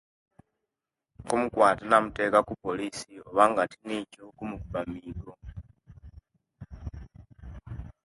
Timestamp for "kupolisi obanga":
2.47-3.63